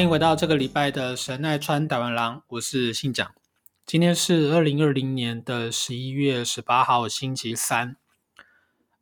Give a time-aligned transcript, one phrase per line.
[0.00, 3.34] 欢迎回到这个礼拜的神奈川台湾郎，我是信长。
[3.84, 7.96] 今天是二零二零年的十一月十八号，星期三。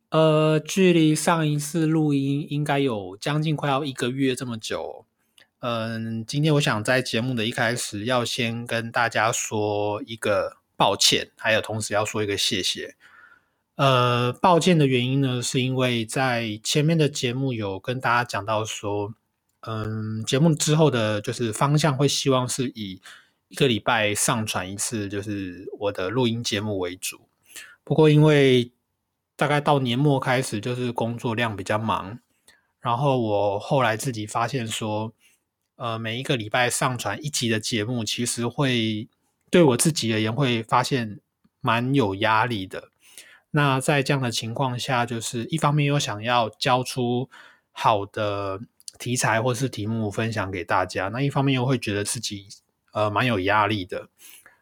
[0.09, 5.05] 呃，距离上一次录音应该有将近快要一个月这么久。
[5.59, 12.97] 嗯，今天我想在节目的一开始要先跟大家说一个抱歉，还有同时要说一个谢谢。
[13.75, 19.13] 呃，抱歉的原因呢，是因为在前面的节目有跟大家讲到说。
[19.61, 23.01] 嗯，节目之后的就是方向会希望是以
[23.49, 27.27] 一个礼拜上传一次，就是我的录音节目为主。
[27.83, 28.71] 不过因为
[29.35, 32.19] 大概到年末开始，就是工作量比较忙，
[32.79, 35.11] 然后我后来自己发现说，
[35.75, 39.09] 呃，每一个礼拜上传一集的节目，其实会
[39.51, 41.19] 对我自己而言会发现
[41.59, 42.91] 蛮有压力的。
[43.51, 47.29] 那在这样的情况下，就是一方面又想要交出
[47.73, 48.61] 好的。
[48.99, 52.47] 题材或是题目分享给大家，那一方面又会觉得自己
[52.91, 54.09] 呃蛮有压力的，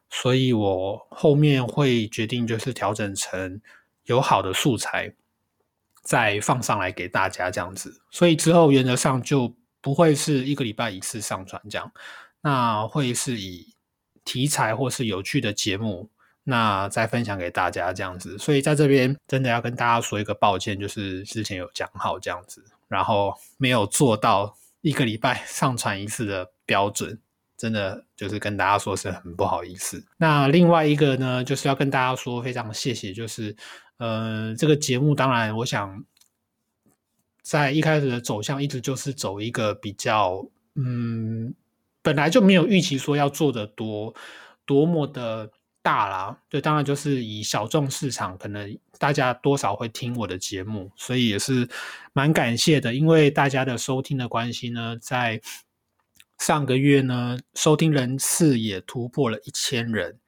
[0.10, 3.60] 所以我后面会决定就是调整成
[4.06, 5.14] 有好的素材
[6.04, 11.92] 再放上来给大家这样子，所以之后原则上就不会是一个礼拜一次上传这样，
[12.42, 13.74] 那会是以
[14.24, 16.10] 题材或是有趣的节目
[16.44, 22.64] 那再分享给大家这样子，所以在这边真的要跟大家说一个抱歉，就是之前有讲好这样子。
[22.88, 27.20] 然后没有做到一个礼拜 上传一次的标准，
[27.58, 30.06] 真的就是跟大家说是很不好意思。
[30.18, 33.56] 那另外一个呢，就是要跟大家说非常谢谢，就是
[33.98, 36.04] 呃，这个节目当然我想
[37.42, 41.54] 在一开始的走向一直就是走一个比较嗯，
[42.02, 44.14] 本来就没有预期说要做的多
[44.66, 45.52] 多么的。
[45.88, 51.66] 大啦，对，当然就是以小众市场，可能大家多少会听我的节目，所以也是
[52.12, 52.94] 蛮感谢的。
[52.94, 55.40] 因为大家的收听的关系呢，在
[56.40, 60.20] 上个月呢，收听人次也突破了一千人。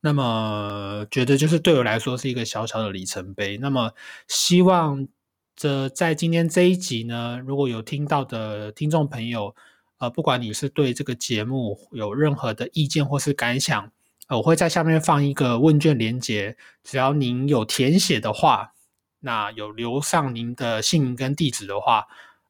[0.00, 3.56] 那么，觉得就是对我来说是一个小小的里程碑。
[3.56, 3.92] 那么，
[4.28, 5.08] 希望
[5.56, 9.52] 这在今天这一集呢，如果有听到的听众朋友，
[9.98, 13.90] 呃，不管你是对这个节目有任何的意见或是感想。
[14.36, 18.74] 我会在下面放一个问卷连接，只要您有填写的话，
[19.20, 22.06] 那有留上您的姓名跟地址的话，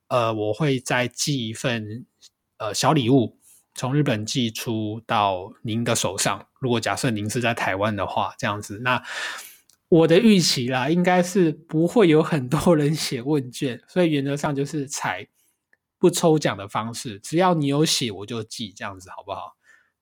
[0.09, 2.05] 呃，我会再寄一份
[2.57, 3.39] 呃小礼物，
[3.75, 6.47] 从日本寄出到您的手上。
[6.59, 9.01] 如果假设您是在台湾的话，这样子，那
[9.89, 15.29] 我的预期啦，应该是不会有很多人写问卷，所以原则上就是采
[15.97, 19.55] 不抽奖的方式，只要你有写，我就寄，这样子好不好？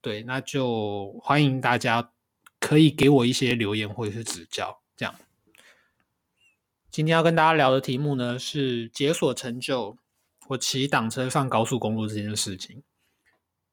[0.06, 2.12] 对，那就欢迎大家
[2.60, 4.80] 可以给我一些留言或者是指教。
[4.96, 5.12] 这样，
[6.92, 9.98] 今天要跟大家聊的题目呢是解锁成就
[10.46, 12.84] 我骑挡车上高速公路这件事情。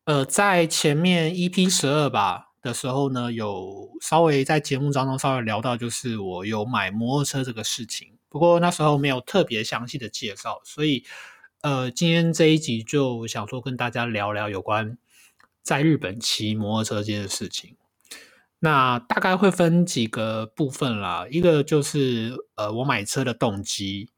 [0.05, 8.17] 呃，在前面 EP 十二吧的时候呢，有稍微在节目当中稍微聊到，就是我有买摩托车这个事情。
[8.27, 11.05] 不过那时候没有特别详细的介绍，所以
[11.61, 14.97] 呃，今天这一集就想说跟大家聊聊有关。
[15.63, 17.77] 在日本骑摩托车这件事情，
[18.59, 21.25] 那大概会分几个部分啦。
[21.31, 24.09] 一个就是呃，我买车的动机，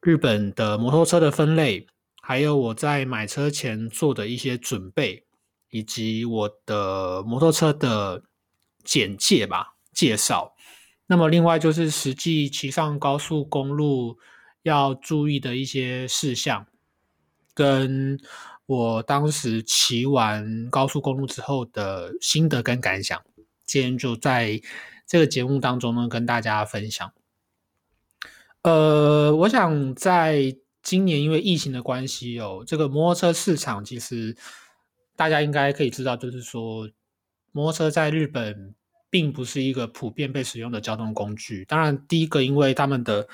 [0.00, 1.86] 日本的摩托车的分类，
[2.20, 5.24] 还有我在买车前做的一些准备，
[5.70, 8.24] 以及我的摩托车的
[8.82, 10.56] 简介吧，介绍。
[11.06, 14.18] 那么另外就是实际骑上高速公路
[14.62, 16.66] 要注意的一些事项，
[17.54, 18.18] 跟。
[18.66, 23.22] 我当时骑完高速公路之后的心得跟感想，
[23.64, 24.60] 今天就在
[25.06, 27.12] 这个节目当中呢跟大家分享。
[28.62, 34.34] 呃，我想在今年因为疫情的关系哦，这个摩托车市场其实
[35.14, 36.88] 大家应该可以知道，就是说
[37.52, 38.74] 摩托车在日本
[39.10, 41.66] 并不是一个普遍被使用的交通工具。
[41.66, 43.28] 当然，第一个因为他们的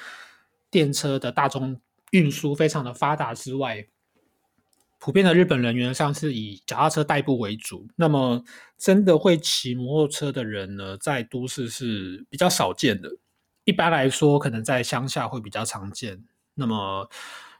[0.70, 1.80] 电车的大众
[2.10, 3.86] 运输非常的发达之外，
[5.00, 7.88] 普遍的日本人原上是以脚踏车代步为主。
[7.96, 8.44] 那么，
[8.76, 13.10] 真的会骑摩托车的人呢，在都市是比较少见的。
[13.64, 16.22] 一般来说，可能在乡下会比较常见。
[16.54, 17.08] 那么，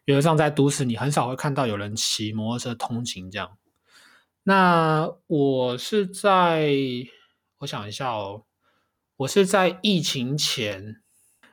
[0.05, 3.57] 原则上在都市，你很少会看到有人骑摩托车通勤这样。
[4.43, 6.71] 那我是在，
[7.61, 8.45] 我想一下哦，
[9.17, 11.01] 我是在疫情前，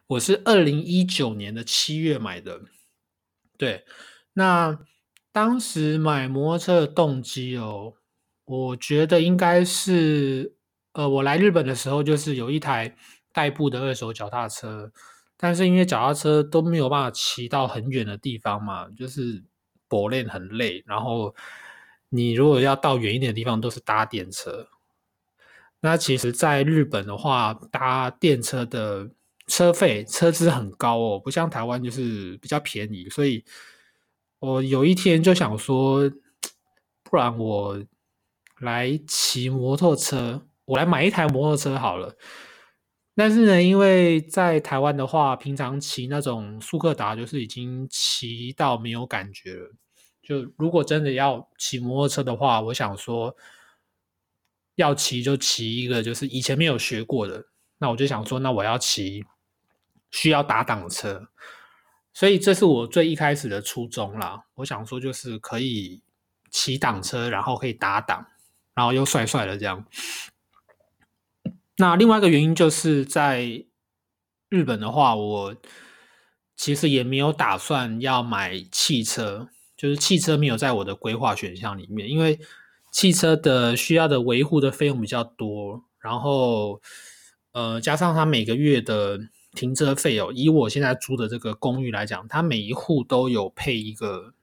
[0.08, 2.62] 我是二零一九年的七月买的。
[3.58, 3.86] 对，
[4.34, 4.80] 那
[5.38, 7.94] 当时买摩托车的动机哦，
[8.46, 10.56] 我觉得应该是，
[10.94, 12.96] 呃，我来日本的时候就是有一台
[13.32, 14.92] 代步的二手脚踏车，
[15.38, 19.44] 但是因为脚踏车都没有办法骑到很远的地方嘛，就是
[19.88, 21.36] 柏练很累，然后。
[22.10, 24.70] 你如果要到远一点的地方，都是搭电车。
[25.82, 29.12] 那其实，在日本的话，搭电车的
[29.46, 33.10] 车费车资很高哦，不像台湾就是比较便宜。
[33.10, 33.44] 所以
[34.40, 36.12] 我有一天就想说，
[37.04, 37.84] 不然我
[38.60, 42.16] 来骑摩托车，我来买一台摩托车好了。
[43.16, 49.72] 但是呢，因为在台湾的话，平常骑那种速克达，就是已经骑到没有感觉了。
[50.22, 53.36] 就如果真的要骑摩托车的话，我想说，
[54.76, 57.48] 要骑就骑一个就是以前没有学过的。
[57.80, 59.26] 那我就想说，那我要骑
[60.12, 61.30] 需要打档车，
[62.18, 64.46] 所以这是我最一开始的初衷啦。
[64.56, 66.02] 我想说，就是可以
[66.50, 68.26] 骑挡车，然后可以打档，
[68.74, 69.86] 然后又帅帅的这样。
[71.78, 73.66] 那另外一个原因就是在
[74.50, 75.56] 日本的话，我
[76.56, 79.50] 其实也没有打算要买汽车。
[79.76, 82.40] 就是汽车没有在我的规划选项里面，因为
[82.92, 86.82] 汽车的需要的维护的费用比较多，然后
[87.52, 89.20] 呃加上它每个月的
[89.58, 94.34] 停车费哦，以我现在租的这个公寓来讲，它每一户都有配一个，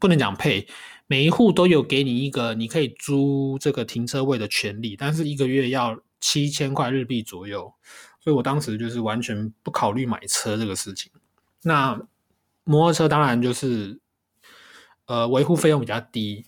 [0.00, 0.66] 不能讲配，
[1.06, 7.72] 每一户都有给你一个你可以租这个停车位的权利，但是一个月要七千块日币左右，
[8.20, 11.12] 所以我当时就是完全不考虑买车这个事情。
[11.62, 11.98] 那
[12.64, 14.00] 摩托车当然就是。
[15.08, 16.44] 呃，维护费用比较低，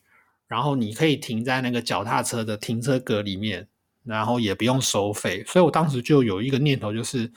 [0.46, 3.66] 然后你可以停在那个脚踏车的停车格里面，
[4.04, 7.32] 然后也不用收费，所以我当时就有一个念头，就是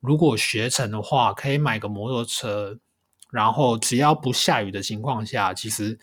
[0.00, 2.78] 如果学成的话，可以买个摩托车，
[3.30, 5.98] 然后只要不下雨的情况下，其实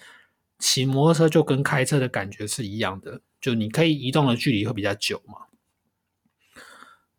[0.60, 5.42] 骑摩托车就跟开车的感觉是一样的，就你可以移动的距离会比较久嘛。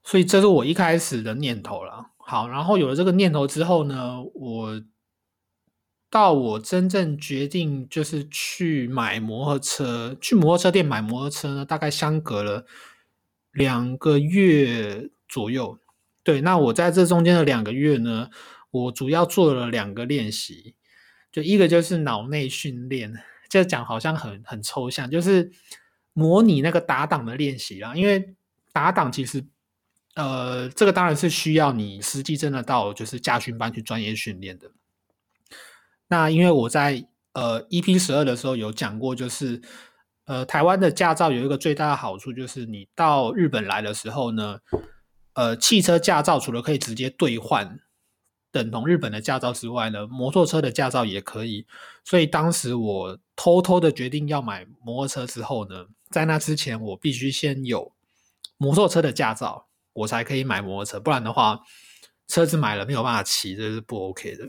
[0.03, 2.11] 所以这是我一开始的念头了。
[2.17, 4.83] 好，然后有了这个念头之后呢，我。
[6.11, 12.65] 到我真正决定就是去买摩托车，去摩托车店买摩托车呢，大概相隔了
[13.53, 15.79] 两个月左右。
[16.29, 18.29] 对，那我在这中间的两个月呢，
[18.71, 20.75] 我主要做了两个练习，
[21.33, 23.15] 就一个就是脑内训练，
[23.49, 25.51] 这讲好像很很抽象，就是
[26.13, 27.95] 模拟那个打档的练习啦。
[27.95, 28.35] 因为
[28.75, 29.43] 打档其实，
[30.17, 34.71] 呃，这个当然是需要你实际真的到就是驾训班去专业训练的。
[36.09, 39.63] 那因为我在呃 EP 十二的时候有讲过，就是
[40.27, 44.59] 呃台湾的驾照有一个最大的好处，就是你到日本来的时候呢，
[45.39, 47.79] 呃汽车驾照除了可以直接兑换
[48.51, 51.65] 等同日本的驾照之外呢，摩托车的驾照也可以。
[52.05, 57.93] 所以当时我偷偷的决定要买摩托车之后呢，在那之前我必须先有
[58.57, 61.61] 摩托车的驾照，我才可以买摩托车，不然的话
[62.27, 64.49] 车子买了没有办法骑，这是不 OK 的。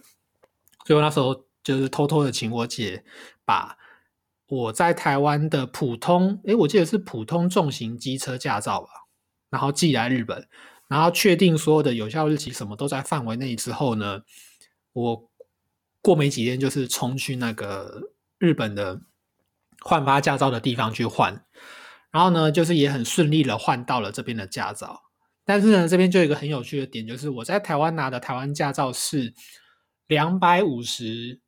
[0.88, 1.46] 所以那时候。
[1.62, 3.04] 就是偷偷的请我姐
[3.44, 3.78] 把
[4.48, 8.88] 我在台湾的普通，诶，我记得是普通重型机车驾照吧，
[9.50, 10.48] 然后寄来日本，
[10.90, 14.24] 然后确定所有的有效日期什么都在范围内之后呢，
[14.92, 15.32] 我
[16.02, 19.00] 过没几天就是冲去那个日本的
[19.80, 21.46] 换发驾照的地方去换，
[22.12, 25.04] 然后呢，就是也很顺利的换到了这边的驾照，
[25.46, 29.34] 但是呢，这边就有一个很有趣的点，就是我在台湾拿的台湾驾照是
[30.08, 31.40] 两百五十。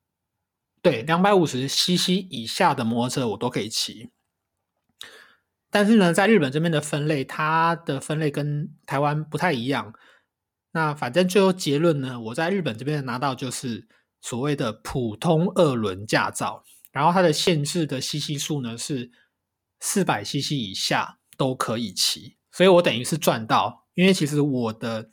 [0.83, 4.10] 对，两百五十 CC 以下的摩托车我都可以骑，
[5.72, 9.92] 但是呢，在日本这边的分类，它的分类跟台湾不太一样。
[10.74, 13.88] 那反正最后结论呢，我在日本这边拿到就是
[14.22, 19.10] 所谓的普通二轮驾照，然后它的限制的 CC 数呢是
[19.80, 25.10] 四百 CC 以下都可以骑，所以我等于是赚到，因为其实我的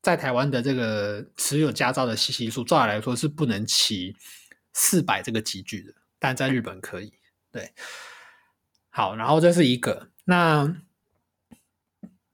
[0.00, 4.16] 在台湾的这个持有驾照的 CC 数，照理来说是不能骑。
[4.72, 7.12] 四百这个级距的，但在日本可以。
[7.50, 7.72] 对，
[8.90, 10.08] 好，然后这是一个。
[10.24, 10.76] 那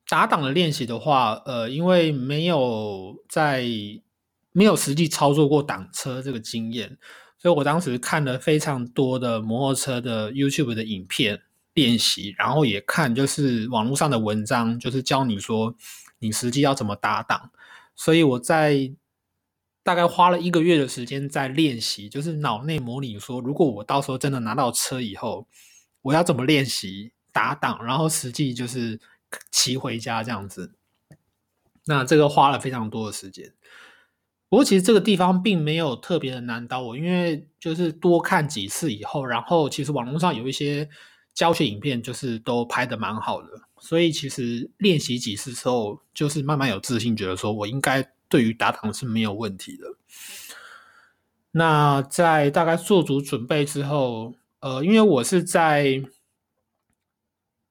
[0.09, 3.65] 打档的练习的话，呃，因为没有在
[4.53, 6.97] 没有实际操作过挡车这个经验，
[7.39, 11.43] 所以我当时看了非常多的摩托车的 YouTube 的影片
[11.75, 15.75] 练习，然后也看就是网络上的文章，就是教你说
[16.21, 17.51] 你实际要怎么打挡。
[17.95, 18.93] 所以我在
[19.83, 25.47] 大概花了一个月的时间在练习，就是脑内模拟说，如果我到时候真的拿到车以后，
[26.07, 29.01] 我要怎么练习打挡，然后实际就是
[29.51, 30.73] 骑回家这样子。
[31.87, 33.53] 那这个花了非常多的时间。
[34.49, 40.89] 不过其实这个地方并没有特别的难倒我，因为就是多看几次以后，然后其实网络上有一些
[41.35, 43.49] 教学影片，就是都拍的蛮好的，
[43.81, 49.87] 所以其实练习几次之后，就是慢慢有自信，觉得说我应该对于打挡是没有问题的。
[51.51, 56.03] 那在大概做足准备之后，呃，因为我是在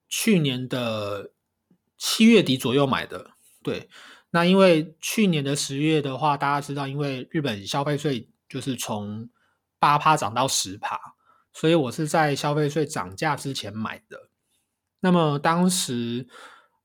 [0.08, 1.32] 去年的
[1.98, 3.32] 七月底左右买的，
[3.64, 3.90] 对。
[4.32, 9.30] 那因为去年的十月的话，大家知道，因为日本消费税就是从
[9.80, 11.00] 八趴涨到十趴，
[11.54, 14.30] 所以我是在消费税涨价之前买的。
[15.00, 16.28] 那么当时，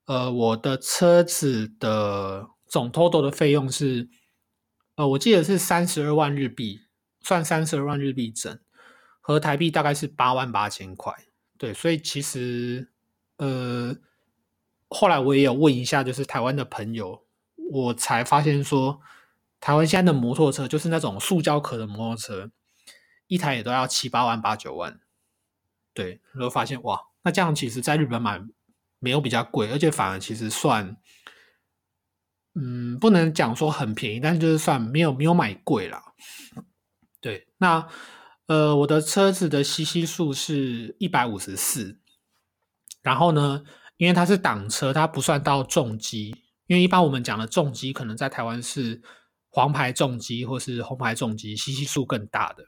[0.04, 4.08] 呃，我的车子的总 total 的费用是，
[4.94, 6.82] 呃，我记得是三十二万日币，
[7.20, 8.60] 算三十二万日币整，
[9.30, 11.14] 和台币大概是八万八千块。
[11.56, 12.90] 对，所以其实，
[13.36, 13.96] 呃，
[14.88, 17.24] 后来我也有问一下，就是台湾的朋友。
[17.72, 19.00] 我才发现说，
[19.60, 22.50] 台湾现在的摩托车就是那种塑胶壳的摩托车，
[23.28, 24.98] 一台也都要七八万、八九万。
[25.94, 28.42] 对，然后发现哇，那这样其实在日本买
[28.98, 30.96] 没有比较贵，而且反而其实算，
[32.54, 36.02] 嗯，不能讲说很便宜，但是就是算没有没有买贵啦。
[37.20, 37.86] 对，那
[38.50, 42.00] 呃，我的车子的 CC 数是一百五十四，
[43.00, 43.62] 然后呢，
[43.96, 46.34] 因为它是挡车，它不算到重机。
[46.66, 49.02] 因为一般我们讲的重机，可能在台湾是
[49.50, 52.64] 黄牌重机或是红牌重机，CC 数更大的。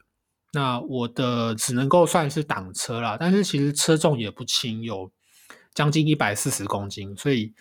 [0.53, 5.11] 那我的只能够算是挡车啦，但是其实车重也不轻，有
[5.73, 7.53] 将近一百四十公斤，所以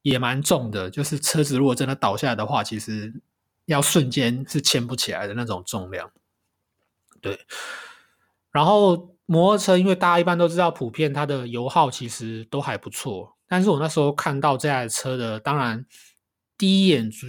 [0.00, 0.88] 也蛮重的。
[0.88, 3.20] 就是车子如果真的倒下来的话，其实
[3.66, 6.10] 要瞬间是牵不起来的那种重量。
[7.20, 7.38] 对，
[8.50, 13.36] 然后摩托车，因为大家一般都知道，普遍它的油耗其实都还不错。
[13.46, 15.86] 但是我那时候看到这台车的，当然
[16.56, 17.26] 第一眼除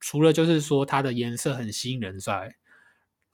[0.00, 2.56] 除了就是说它的颜色很吸引人之外，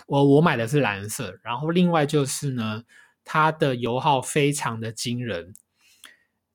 [0.07, 2.85] 我我买的是蓝色，然后另外就是呢，
[3.25, 5.55] 它的油耗非常的惊人，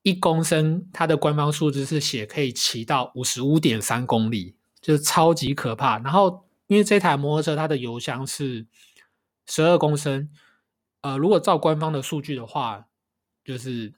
[0.01, 5.97] 一公升它的官方数字是写可以骑到五十五点三公里，就是超级可怕。
[5.99, 8.65] 然后因为这台摩托车它的油箱是
[9.47, 10.29] 十二公升，
[11.01, 12.87] 呃，如果照官方的数据的话，
[13.43, 13.93] 就是。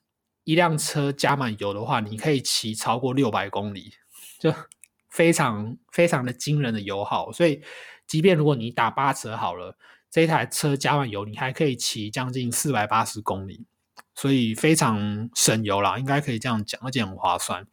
[0.47, 3.93] 一辆车加满油的话，你可以骑超过六百公里，
[4.37, 4.53] 就
[5.09, 7.31] 非常非常的惊人的油耗。
[7.31, 7.63] 所以，
[8.05, 9.75] 即便如果你打八折好了，
[10.11, 13.65] 这台车加满油，你还可以骑将近四百八十公里，
[14.13, 17.65] 所以非常省油啦，应该可以这样讲，而且很划算。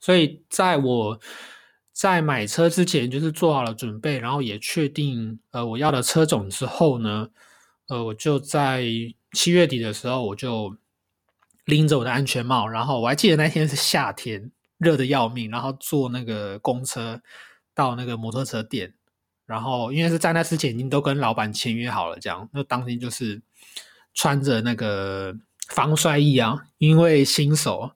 [0.00, 1.20] 所以，在我
[1.92, 7.28] 在买车之前，就是做好了准备，然后也确定呃我要的车种之后呢，
[7.88, 8.84] 呃，我就在
[9.32, 10.76] 七月底的时候我就。
[11.66, 17.22] 拎着我的安全帽，然后我还记得那天是夏天，热的要命，然后坐那个公车
[17.72, 18.94] 到那个摩托车店，
[19.46, 23.40] 然后因为是在那之前已经都跟老板签约好了，这样，那当天就是
[24.12, 25.36] 穿着那个
[25.68, 27.92] 防摔衣啊，因为新手，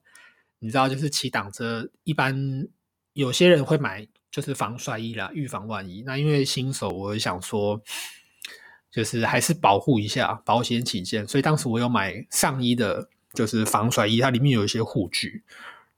[0.61, 2.69] 你知道，就是骑挡车，一般
[3.17, 6.03] 有些人会买就是防摔衣啦，预防万一。
[6.07, 7.83] 那因为新手，我想说，
[8.91, 13.09] 就是还是保护一下，保险起见，所以当时我有买上衣的。
[13.35, 15.45] 就是防摔衣，它里面有一些护具，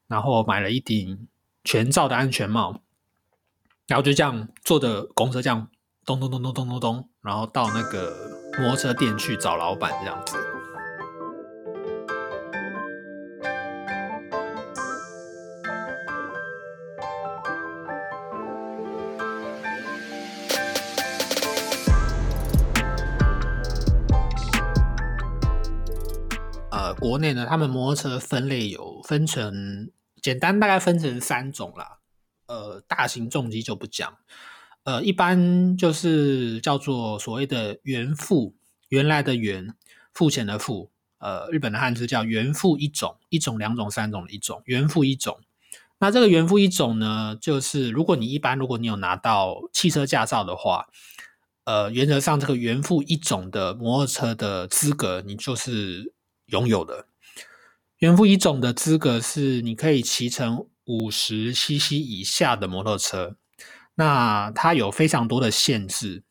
[0.08, 1.28] 然后买了一顶
[1.62, 2.82] 全罩的安全帽，
[3.86, 5.68] 然后就这样坐着公车这样
[6.04, 8.12] 咚咚咚咚咚咚咚，然后到那个
[8.58, 10.57] 摩托车店去找老板这样子。
[27.00, 29.90] 国内呢，他们摩托车分类有分成，
[30.20, 31.98] 简单大概分成三种啦。
[32.46, 34.18] 呃，大型重机就不讲，
[34.82, 38.56] 呃，一般就是叫做所谓的原付，
[38.88, 39.74] 原来的原，
[40.12, 45.38] 付钱的付，呃，日本的汉字叫原付一种，一种、两种、三种的一种，原付一种。
[46.00, 50.88] 那这个原付一种呢，就是如果你一般如果你有拿到汽车驾照的话，
[51.64, 56.12] 呃，原则上这个原付一种的摩托车的资格，你就是。
[56.48, 57.06] 拥有的
[57.98, 63.36] 原付一种的资格是，你可以骑乘五十 CC 以下的摩托车。
[63.96, 66.22] 那它有非常多的限制，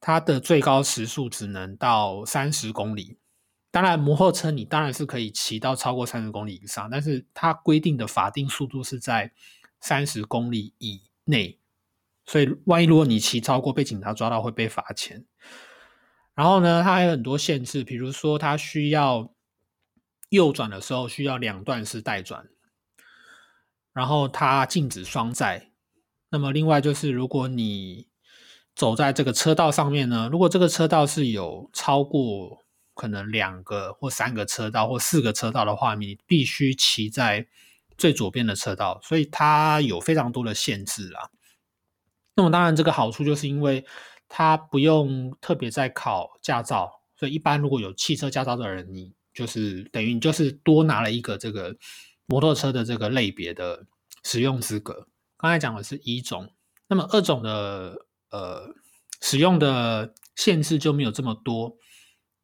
[0.00, 3.18] 它的最高时速只能到三十公里。
[3.72, 9.32] 当然，摩托车你当然是可以骑到超过三十公里以上，但是它规定的法定速度是在
[9.80, 11.58] 三十公里以内。
[12.26, 15.26] 所以，万一如果你骑超过，被警察抓到会被罚钱。
[16.34, 19.32] 然后呢，它还有很多限制，比如说它需要
[20.30, 22.46] 右转的时候需要两段式带转，
[23.92, 25.70] 然后它禁止双载。
[26.30, 28.08] 那么，另外就是如果你
[28.74, 32.62] 走在这个车道上面呢，如果这个车道是有超过。
[32.96, 37.44] 可能两个或三个车道或四个车道的话，你必须骑在
[37.98, 41.28] 最左边的车道，所以它有非常多的限制啦。
[42.36, 43.84] 那么当然，这个好处就是因为
[44.36, 51.76] 他不用特别在考驾照，所以一般如果有汽车驾照的人，你就是等于你就是多拿了一个这个
[52.26, 53.86] 摩托车的这个类别的
[54.24, 55.06] 使用资格。
[55.36, 56.50] 刚才讲的是一种，
[56.88, 58.74] 那么二种的呃
[59.20, 61.76] 使用的限制就没有这么多。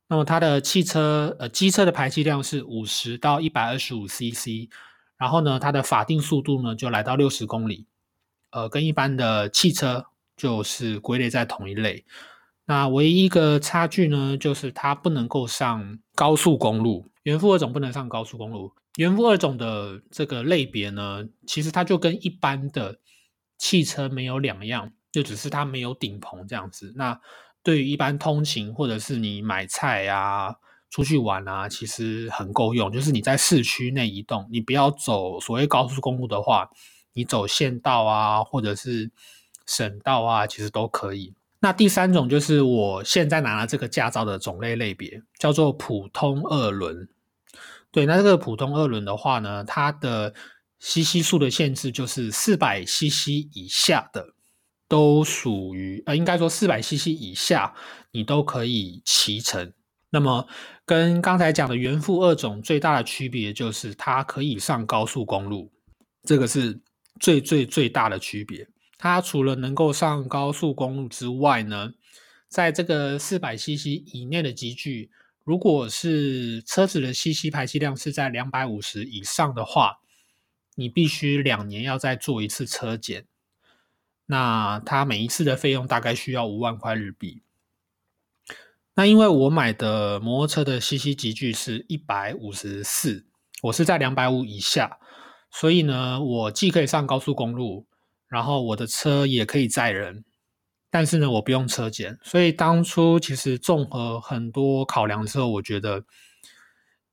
[0.06, 4.70] 那么它的汽车呃机车的排气量是五十到一百二十五 CC，
[5.16, 7.88] 然后呢，它的法定速度呢就来到六十公里，
[8.52, 10.06] 呃，跟一般的汽车
[10.40, 12.06] 就是归类在同一类。
[12.64, 18.72] 那唯一一个差距呢，就是它不能够上高速公路，原副二种不能上高速公路。
[18.96, 22.98] 原副二种的这个类别呢，其实它就跟一般的
[23.58, 26.94] 汽车没有两样，就只是它没有顶棚这样子。
[26.96, 27.20] 那
[27.62, 30.54] 对于一般通勤或者是你买菜啊、
[30.90, 32.90] 出去玩啊，其实很够用。
[32.90, 36.70] 就是你在市区内移动，你不要走所谓高速公路的话，
[37.12, 39.10] 你走县道啊，或者是
[39.70, 41.32] 省道啊，其实都可以。
[41.60, 47.08] 那第三种就是我现在拿了这个驾照的种类类别，叫做普通二轮。
[47.92, 50.34] 对，那这个普通二轮的话呢，它的
[50.80, 54.34] CC 数的限制就是四百 CC 以下的。
[54.88, 57.72] 都属于呃，应该说四百 CC 以下，
[58.10, 59.72] 你都可以骑乘。
[60.10, 60.48] 那么
[60.84, 65.70] 跟刚才讲的原副二种最大的区别就是它可以上高速公路，
[66.24, 66.80] 这个是
[67.20, 68.66] 最最最大的区别。
[69.02, 71.94] 它除了能够上高速公路之外呢，
[72.48, 75.10] 在这个四百 CC 以内的集具，
[75.42, 80.00] 如果是车子的 CC 排气量是在两百五十以上的话，
[80.74, 83.24] 你必须两年要再做一次车检。
[84.26, 87.40] 那它每一次的费用大概需要五万块日币。
[88.92, 93.24] 那因为我买的摩托车的 CC 级距是一百五十四，
[93.62, 94.98] 我是在两百五以下，
[95.50, 97.86] 所以呢，我既可以上高速公路，
[98.30, 100.24] 然后我的车也可以载人，
[100.88, 102.16] 但是呢，我不用车检。
[102.22, 106.04] 所以当初其实综合很多考量之后，我觉得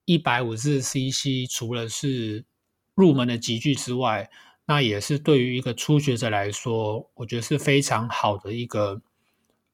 [0.05, 2.45] 一百五十 cc 除了是
[2.93, 4.29] 入门的级距之外，
[4.67, 9.01] 那也是对于一个初学者来说，我觉得是非常好的一个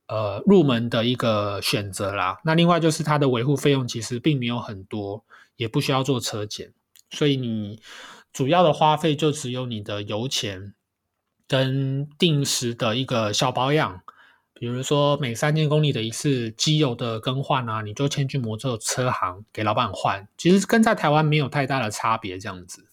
[0.07, 2.39] 呃入门的一个选择啦。
[2.45, 5.25] 那另外就是它的维护费用其实并没有很多，
[5.57, 6.73] 也不需要做车检，
[7.09, 7.81] 所以你
[8.31, 10.73] 主要的花费就只有你的油钱
[11.47, 14.01] 跟定时的一个小保养，
[14.53, 22.87] 比如说每三千公里的一次机油的更换啊，你就先去摩托车行给老板换，其实跟在台湾没有太大的差别，这样子。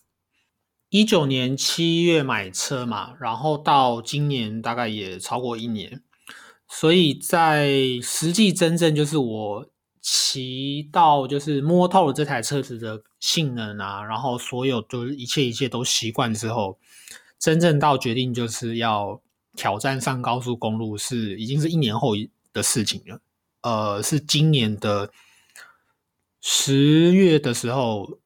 [0.89, 6.03] 一九年七月买车嘛，然后到今年大概也超过一年，
[6.67, 7.71] 所以在
[8.03, 9.67] 实际真正就是我
[10.01, 16.77] 骑到就是摸透了这台车子的性能啊，然后所有就是一切一切都习惯之后，
[17.41, 19.21] 真正到决定就是要
[19.57, 22.13] 挑战上高速公路，是已经是一年后
[22.53, 23.21] 的事情了。
[23.63, 25.11] 呃，是今年的
[26.41, 28.21] 十月的时候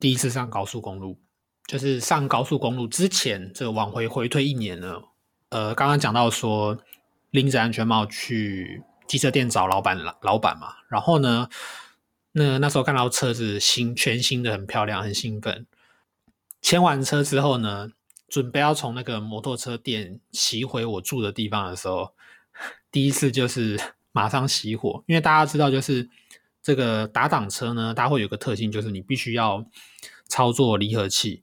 [0.00, 1.20] 第一次上高速公路。
[1.64, 5.10] 就是上高速公路之前，这往回回退一年了。
[5.48, 6.76] 呃，刚刚讲到说
[7.30, 11.48] 拎着安全帽去机车店找老板老老板嘛，然后呢，
[12.32, 15.66] 那那时候看到车子新全新的很漂亮，很兴奋。
[16.62, 17.90] 签完车之后呢，
[18.28, 22.14] 准备要从那个摩托车店骑回我住的地方的时候，
[22.90, 23.78] 第一次就是
[24.12, 26.08] 马上熄火，因为大家知道，就是
[26.62, 29.66] 这个打挡车呢，它会有个特性，就是你必须要。
[30.28, 31.42] 操作离合器，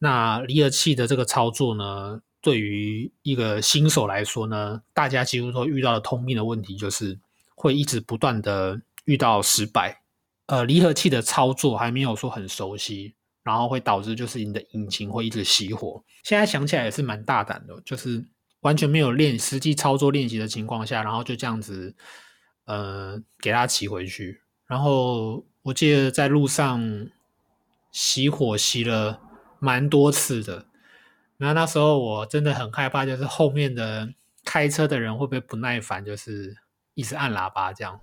[0.00, 7.20] 那离合器的这个操作呢，对于一个新手来说呢，大家几乎都遇到的通病的问题就是
[7.54, 10.02] 会一直不断的遇到失败。
[10.46, 13.14] 呃，离合器的操作还没有说很熟悉，
[13.46, 16.04] 然后会导致就是你的引擎会一直熄火。
[16.22, 18.22] 现在想起来也是蛮大胆的，就是
[18.60, 21.94] 完全没有练实际操作练习的情况下，然后就这样子，
[22.66, 24.42] 呃，给它骑回去。
[24.66, 27.08] 然后我记得在路上。
[27.92, 29.18] 熄火熄了
[29.58, 30.66] 蛮多次的，
[31.38, 34.12] 那那时候我真的很害怕，就是后面的
[34.44, 36.54] 开车的人会不会不耐烦，就是
[36.92, 37.98] 一直按喇叭这样。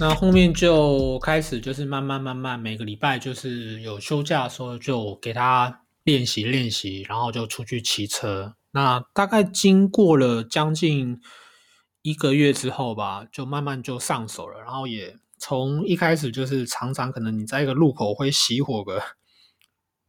[0.00, 8.56] 那后面就开始就是慢慢慢慢，每个礼拜就是有休假的时候就给他练习练习，然后就出去骑车。
[8.72, 11.20] 那大概经过了将近
[12.02, 14.60] 一个月之后吧，就慢慢就上手了。
[14.60, 19.00] 然后也从一开始就是常常可能你在一个路口会熄火个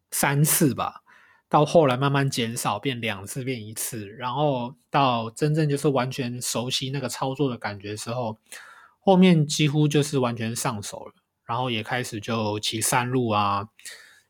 [0.09, 1.03] 三次吧，
[1.47, 8.39] 到后来慢慢减少，变两次变一次，然后到真正就是完全熟悉那个操作的感觉时候。
[9.05, 11.13] 后面几乎就是完全上手了，
[11.45, 13.69] 然后也开始就骑山路啊，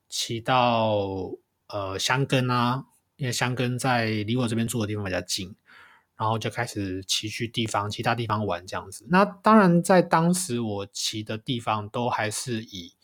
[0.10, 1.32] 骑到
[1.68, 2.84] 呃香根啊，
[3.16, 5.56] 因为香根在离我这边住的地方比较近，
[6.18, 9.06] 然后就开始骑去地方其他地方玩这样子。
[9.10, 12.96] 那当然在当时我骑的地方都还是以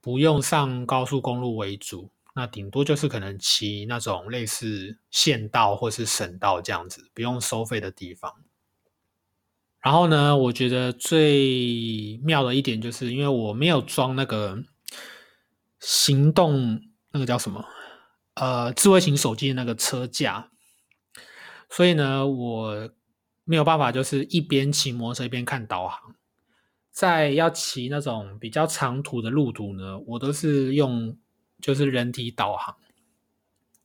[0.00, 8.34] 不用上高速公路为主，那顶多就是可能骑那种类似县道或是省道这样子，不用收费的地方。
[9.82, 14.62] 然后呢，我觉得最妙的一点就是，因为我没有装那个
[15.78, 16.78] 行动
[17.12, 17.64] 那个叫什么
[18.34, 20.50] 呃智慧型手机的那个车架，
[21.70, 22.90] 所以呢，我
[23.44, 26.14] 没有办法就是一边骑摩托车一边看导航。
[26.90, 31.16] 在要骑那种比较长途的路途呢，我都是用
[31.62, 32.76] 就是人体导航，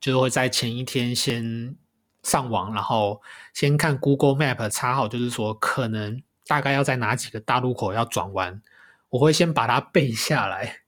[0.02, 1.78] 就会在前一天先。
[2.26, 3.22] 上网，然后
[3.54, 8.64] 先看 Google Map 查好，就是说可能大概要在哪几个大路口要转弯，
[9.10, 10.80] 我会先把它背下来。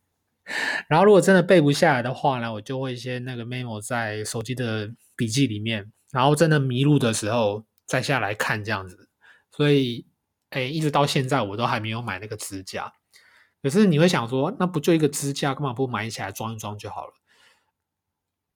[0.89, 9.07] 然后如果真的背不下来的话呢，我就会先那个 memo 在手机的笔记里面，然后真的迷路的时候再下来看这样子。
[9.51, 10.07] 所以，
[10.49, 12.91] 哎，一直到现在我都还没有买那个支架。
[13.61, 17.13] 可是你会想说，那不就一个支架，干嘛不买起来装一装就好了？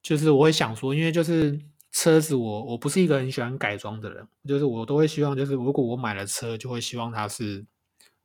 [0.01, 1.59] 就是我会想说，因为就是。
[1.91, 7.65] 车子我我不是一个很喜欢改装的人，就是我都会希望，就是如果我买了车，就会希望它是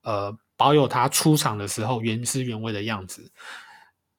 [0.03, 3.31] 呃保有它出厂的时候原汁原味的样子。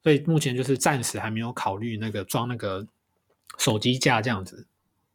[0.02, 2.86] 所以目前就是暂时还没有考虑那个装那个
[3.56, 4.66] 手机架这样子。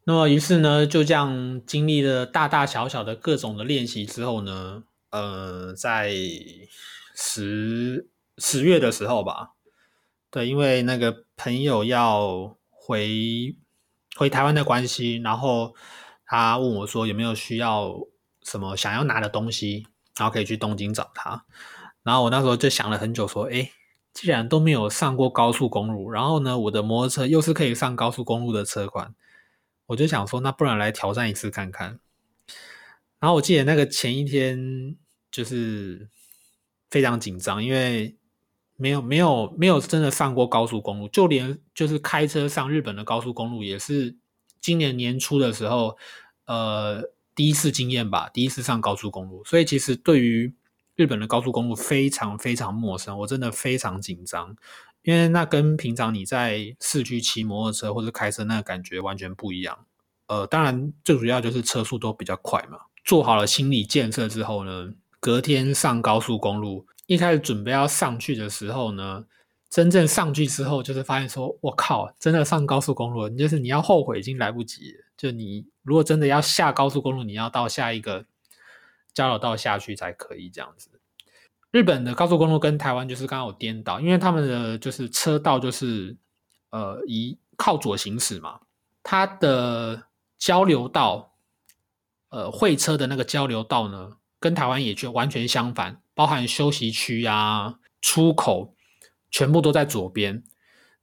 [0.06, 6.12] 那么于是呢，就这样经历了大大小小的各种的练习之后呢，呃，在
[7.16, 8.08] 十
[8.40, 9.52] 十月的时候吧，
[10.32, 13.56] 对，因为那个朋友要回。
[14.16, 15.76] 回台湾的关系，然后
[16.26, 17.94] 他问我说有没有需要
[18.44, 21.46] 什么想要拿的东西，然后可以去东京找他。
[22.04, 23.72] 然后我那时候就想了很久，说：哎，
[24.14, 29.16] 既然都没有上过高速公路，然后呢，我的摩托车又是可以上高速公路的车款，
[29.88, 32.00] 我就想说，那不然来挑战一次看看。
[33.20, 34.96] 然后我记得那个前一天
[35.32, 36.10] 就是
[36.90, 38.18] 非常紧张，因为。
[38.84, 44.18] 没有没有没有真的上过高速公路，就连就是开车上日本的高速公路，也是
[44.60, 45.98] 今年年初的时候，
[46.48, 47.02] 呃，
[47.34, 50.54] 第一次经验吧，第一次上高速公路，所以其实对于
[50.98, 54.54] 日本的高速公路非常非常陌生，我真的非常紧张，
[55.04, 59.86] 因为那跟平常你在市区骑摩托车或者开车那个感觉完全不一样。
[60.28, 62.80] 呃，当然最主要就是车速都比较快嘛。
[63.06, 64.92] 做好了心理建设之后呢，
[65.22, 66.86] 隔天上高速公路。
[67.06, 69.26] 一开始准备要上去的时候呢，
[69.70, 74.96] 真正上去之后，就是发现说，我靠，真的上高速公路，就是你要后悔已经来不及。
[75.18, 78.26] 就你如果真的要下高速公路，你要到下一个
[79.14, 80.90] 交流道下去才可以这样子。
[81.72, 86.16] 日本的高速公路跟台湾就是刚好颠倒，因为他们的就是车道就是
[86.70, 88.60] 呃以靠左行驶嘛，
[89.02, 90.04] 它的
[90.38, 91.34] 交流道，
[92.30, 96.00] 呃会车的那个交流道呢，跟台湾也就完全相反。
[96.16, 98.76] 包含休息区啊、出口，
[99.32, 100.44] 全部都在左边。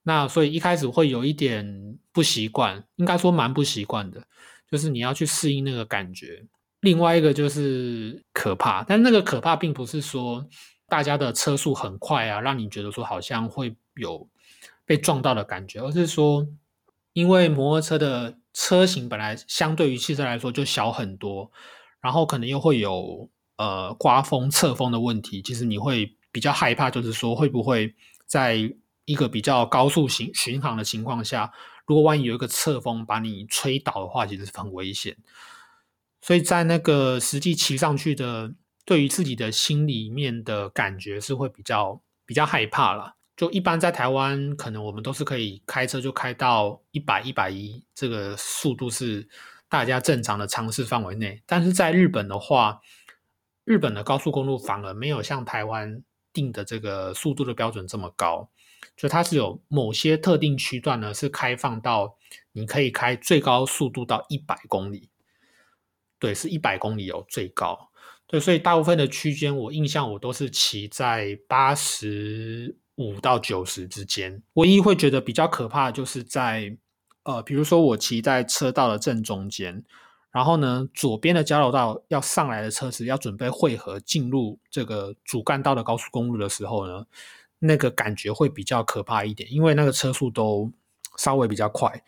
[0.03, 4.27] 那所以一开始会有一点不习惯，应该说蛮不习惯的，
[4.71, 6.47] 就是你要去适应那个感觉。
[6.81, 10.49] 另外一个就是可怕，但那个可怕并不是说
[10.89, 14.27] 大家的车速很快啊，让你觉得说好像会有
[14.87, 16.47] 被撞到的感觉，而是说，
[17.13, 21.51] 因为摩托车的车型本来相对于汽车来说就小很多，
[22.01, 23.29] 然后可能又会有。
[23.61, 27.95] 呃，刮风、侧风的问题，其实你会比较害怕，就是说会不会
[28.25, 28.57] 在
[29.05, 31.53] 一个比较高速行巡航的情况下，
[31.85, 35.15] 如果万一有一个侧风把你吹倒的话，其实是很危险。
[36.23, 38.55] 所以在那个实际骑上去的，
[38.87, 43.17] 对于自己的心里面的感觉是会比较比较害怕了。
[43.37, 49.29] 就一般在台湾，可能我们都是可以开车就开到一百、一百一，这个速度是
[49.69, 51.43] 大家正常的尝试范围内。
[51.45, 52.81] 但是在日本的话，
[53.71, 56.03] 日本的高速公路反而没有像台湾
[56.33, 58.51] 定的这个速度的标准这么高，
[58.97, 62.17] 就它是有某些特定区段呢是开放到
[62.51, 65.09] 你可以开最高速度到一百公里，
[66.19, 67.93] 对，是一百公里哦，最高。
[68.27, 76.77] 对，所以大部分的区间我印象我都是骑在八十五到九十之间，唯一会觉得比较可怕的就是在
[77.23, 79.85] 呃，比如说我骑在车道的正中间。
[80.31, 87.05] 然后呢，左边的交流道要上来的车子要准备汇合进入这个主干道的高速公路的时候呢，
[87.59, 90.71] 那个感觉会比较可怕一点，因为那个车速都
[91.17, 92.03] 稍微比较快，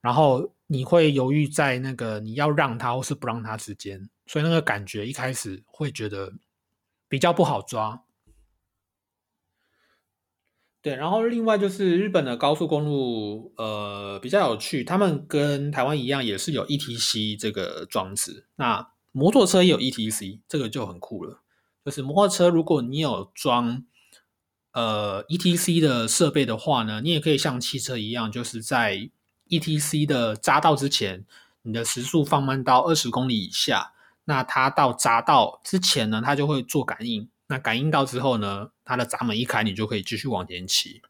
[0.00, 6.32] 然后你会犹豫在那个你要让他或是不让他之间，所以那个感觉一开始会觉得
[7.08, 8.02] 比较不好抓。
[10.80, 18.46] 对，然后另外就是日本的高速公路，呃，比较有趣，他们跟台湾一样，也是有 ETC 这个装置。
[18.56, 21.40] 那摩托车也有 ETC，这个就很酷了。
[21.84, 23.84] 就是摩托车，如果你有装
[24.72, 29.10] 呃 ETC 的设备的话呢，你也可以像汽车一样，就是在
[29.48, 31.26] ETC 的匝道之前，
[31.62, 33.92] 你的时速放慢到二十公里以下，
[34.26, 37.28] 那它到匝道之前呢，它就会做感应。
[37.50, 41.00] 那感应到之后呢，它的闸门一开，你就可以继续往前骑。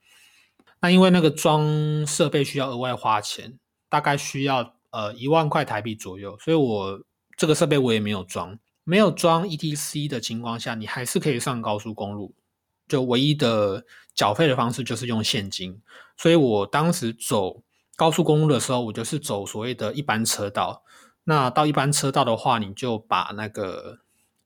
[0.81, 7.03] 那因为那个装设备需要额外花钱，大概需要呃一万块台币左右，所以我
[7.37, 8.57] 这个设备我也没有装。
[8.85, 12.33] 没有装 ETC 的情况下，你还是可以上高速公路。
[12.87, 15.83] 就唯一的缴费的方式就是用现金。
[16.16, 17.64] 所以我当时走
[17.96, 20.85] 高速公路的时候，我就是走所谓的一般车道。
[21.24, 23.98] 那到一般车道的话，你就把那个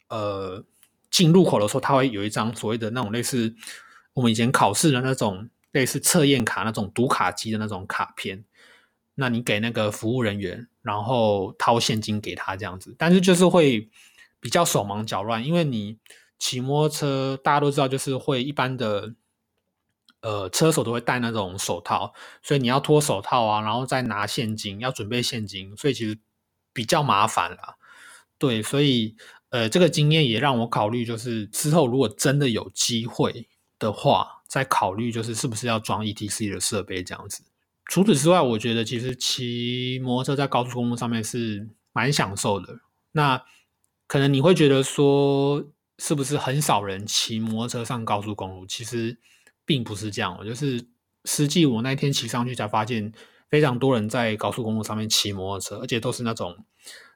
[0.08, 0.64] 呃。
[1.12, 3.54] 进入口的时候，它会有一张所谓的那种类似
[4.14, 8.42] 我们以前考试的那种类似测验卡那种读卡机的那种卡片。
[9.14, 13.90] 那你给那个服务人员，然后掏现金给他这样子，但是就是会
[14.40, 15.98] 比较手忙脚乱，因为你
[16.38, 19.14] 骑摩托车，大家都知道就是会一般的
[20.22, 26.18] 呃车手都会戴那种手套，所以你要脱手套啊，然后再拿现金，要准备现金，所以其实
[26.72, 27.76] 比较麻烦了。
[28.38, 29.14] 对，所以。
[29.52, 33.46] 呃，这个经验也让我考虑，就是之后如果真的有机会
[33.78, 37.44] 的话，再考虑就是是不是要装 ETC 的设备这样子。
[37.84, 42.80] 除此之外，我觉得其实骑摩托车在高速公路上面是蛮享受的。
[43.12, 43.42] 那
[44.06, 45.62] 可能你会觉得说，
[45.98, 48.66] 是不是很少人骑摩托车上高速公路？
[48.66, 49.18] 其实
[49.66, 50.86] 并不是这样，我就是
[51.26, 53.12] 实际我那天骑上去才发现，
[53.50, 56.64] 非常多人在高速公路上面骑摩托车，而且都是那种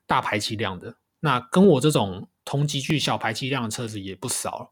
[0.07, 0.97] 大排气量的。
[1.21, 4.71] 那跟我这种同级距小排气量的车子也不少，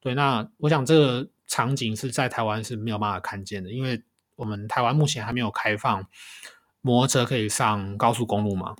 [0.00, 0.14] 对。
[0.14, 4.02] 那我想这个场景是在台湾是没有办法看见的，因为
[4.36, 6.06] 我们台湾目前还没有开放
[6.80, 8.74] 摩托车可以上高速公路嘛。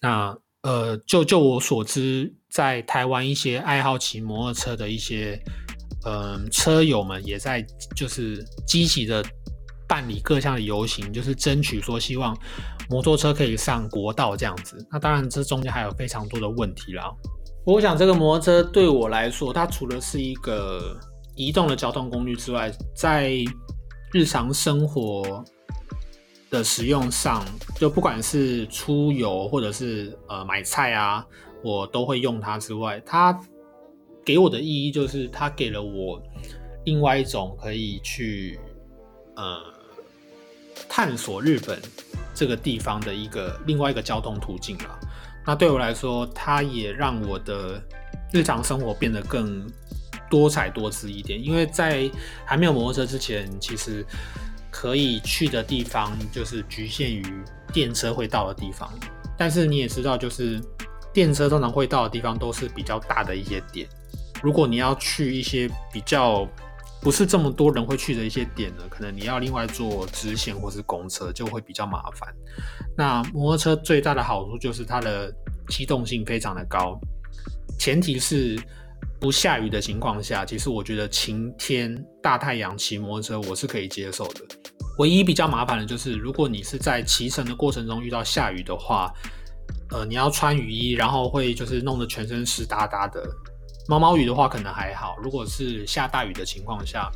[0.00, 5.42] 那呃，就就我所知，在台湾一些爱好骑摩托车的一些
[6.04, 7.64] 嗯车友们也在
[7.96, 9.24] 就是积极的。
[9.86, 12.34] 办理各项的游行，就是争取说希望
[12.88, 14.76] 摩托车可以上国道这样子。
[14.90, 17.10] 那当然，这中间还有非常多的问题啦。
[17.64, 20.98] 我想，这个摩托车对我来说，它除了是一个
[21.34, 23.32] 移动的交通工具之外，在
[24.12, 25.44] 日常生活
[26.50, 27.44] 的使用上，
[27.76, 31.26] 就不管是出游或者是呃买菜啊，
[31.62, 33.38] 我都会用它之外，它
[34.24, 36.22] 给我的意义就是它给了我
[36.84, 38.58] 另外一种可以去
[39.36, 39.72] 呃。
[40.88, 41.80] 探索日本
[42.34, 44.98] 这个地方的一个另外一个交通途径了。
[45.46, 47.82] 那对我来说，它也让我的
[48.32, 49.70] 日常生活变得更
[50.30, 51.42] 多彩多姿一点。
[51.42, 52.10] 因为在
[52.44, 54.04] 还没有摩托车之前，其实
[54.70, 57.24] 可以去的地方就是局限于
[57.72, 58.90] 电车会到的地方。
[59.36, 60.60] 但是你也知道，就是
[61.12, 63.86] 电车通常会到的地方都是比较大的一些点。
[64.42, 66.48] 如果你要去一些比较
[67.04, 72.34] 不是这么多人会去的一些点呢，可能你要另外坐支线或是公车，就会比较麻烦。
[72.96, 75.30] 那摩托车最大的好处就是它的
[75.68, 76.98] 机动性非常的高，
[77.78, 78.58] 前提是
[79.20, 84.40] 不下雨的情况下，其实我觉得晴天大太阳骑摩托车我是可以接受的。
[84.98, 89.12] 唯一比较麻烦的就是，如果你是在骑乘的过程中遇到下雨的话，
[89.90, 93.22] 呃，你要穿雨衣，然后会就是弄得全身湿哒哒的。
[93.88, 97.10] 毛毛雨的话可能还好，如果是下大雨的情况下，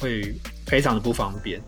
[0.00, 0.34] 会
[0.66, 1.60] 非常的不方便。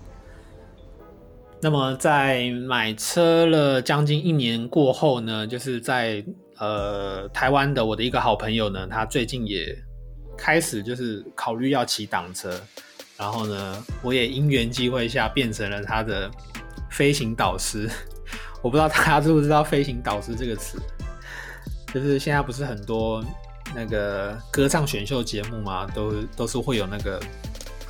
[1.60, 6.24] 那么在买车了将近一年过后呢，就是在
[6.58, 9.76] 呃台湾的我的一个好朋友呢，他最近也
[10.36, 12.60] 开始就是考虑要骑挡车，
[13.16, 16.30] 然后呢，我也因缘机会下变成了他的
[16.90, 17.90] 飞行导师。
[18.62, 20.78] 我不知道大家知不知道“飞行导师”这个词，
[21.94, 23.24] 就是现在不是很多
[23.74, 27.20] 那个歌唱选秀节目嘛，都都是会有那个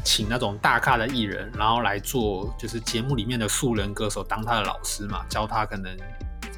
[0.05, 5.97] 请那种大咖的艺人，然后来做就是节目里面的素人歌手当他的老师嘛，教他可能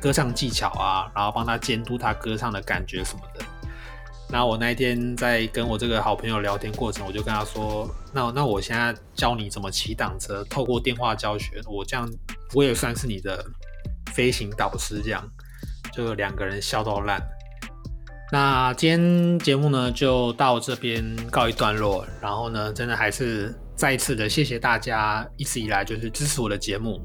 [0.01, 3.45] 歌唱技巧啊，然后帮他监督他歌唱的感觉什么的。
[4.33, 12.09] 那我那一天在跟我这个好朋友聊天过程，我就跟他说：“那那我现在教你怎么骑挡车，透过电话教学，我这样
[12.55, 13.45] 我也算是你的
[14.15, 15.29] 飞行导师，这样
[15.93, 17.21] 就两个人笑到烂。”
[18.33, 27.01] 那今天节目呢就到这边告一段落，然后呢，真的还是再一次的谢谢大家一直以来就是支持我的节目。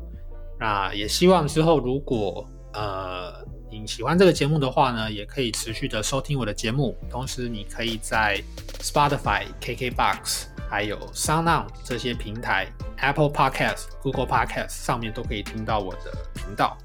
[0.59, 3.45] 那也希望之后如果呃。
[3.67, 6.95] 你喜欢这个节目的话呢，也可以持续的收听我的节目。
[7.09, 8.41] 同时，你可以在
[8.79, 16.77] Spotify、KKBox 还有 SoundOn 这些平台，Apple Podcast、Google Podcast 上面都可以听到我的频道。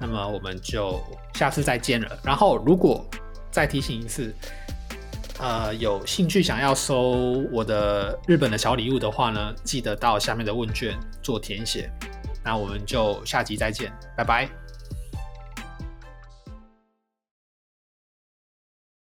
[0.00, 0.98] 那么，我们就
[1.34, 2.18] 下次再见了。
[2.22, 3.04] 然后，如果
[3.50, 4.34] 再提醒一次，
[5.38, 7.10] 呃，有兴趣想要收
[7.52, 11.90] 我的日本的小礼物的话呢，记得到下面的问卷做填写。
[12.44, 14.67] 那我们就下集再见，拜拜。